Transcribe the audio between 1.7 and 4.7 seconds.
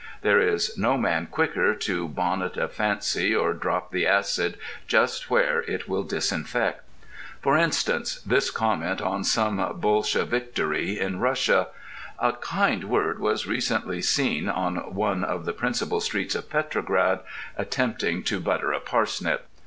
to bonnet a fallacy or drop the acid